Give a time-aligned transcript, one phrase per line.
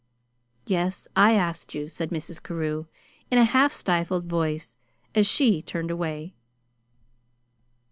[0.65, 2.41] "Yes, I asked you," said Mrs.
[2.41, 2.87] Carew
[3.29, 4.75] in a half stifled voice,
[5.13, 6.33] as she turned away.